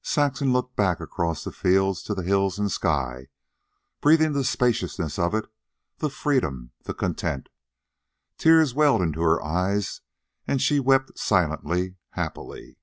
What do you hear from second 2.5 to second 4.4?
and sky, breathing